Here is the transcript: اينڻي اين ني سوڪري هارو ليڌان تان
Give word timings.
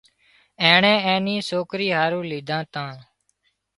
اينڻي 0.63 0.93
اين 1.07 1.21
ني 1.25 1.35
سوڪري 1.49 1.87
هارو 1.97 2.19
ليڌان 2.31 2.63
تان 2.73 2.93